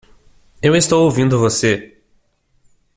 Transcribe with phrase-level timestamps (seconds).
[0.63, 2.01] Eu estou ouvindo você!